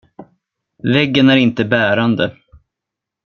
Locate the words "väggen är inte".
0.93-1.65